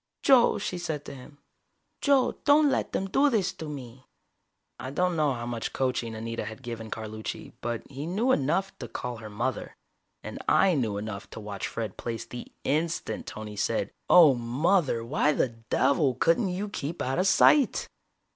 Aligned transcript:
"Joe," 0.23 0.57
she 0.57 0.79
said 0.79 1.05
to 1.05 1.13
him. 1.13 1.37
"Joe, 2.01 2.39
don't 2.43 2.71
let 2.71 2.91
them 2.91 3.07
do 3.07 3.29
this 3.29 3.53
to 3.53 3.69
me!" 3.69 4.03
I 4.79 4.89
don't 4.89 5.15
know 5.15 5.33
how 5.35 5.45
much 5.45 5.73
coaching 5.73 6.15
Anita 6.15 6.43
had 6.43 6.63
given 6.63 6.89
Carlucci, 6.89 7.53
but 7.61 7.83
he 7.87 8.07
knew 8.07 8.31
enough 8.31 8.75
to 8.79 8.87
call 8.87 9.17
her 9.17 9.29
"mother." 9.29 9.75
And 10.23 10.39
I 10.47 10.73
knew 10.73 10.97
enough 10.97 11.29
to 11.29 11.39
watch 11.39 11.67
Fred 11.67 11.97
Plaice 11.97 12.25
the 12.25 12.51
instant 12.63 13.27
Tony 13.27 13.55
said: 13.55 13.91
"Oh, 14.09 14.33
mother! 14.33 15.05
Why 15.05 15.33
the 15.33 15.49
devil 15.49 16.15
couldn't 16.15 16.49
you 16.49 16.67
keep 16.67 16.99
out 16.99 17.19
of 17.19 17.27
sight!" 17.27 17.87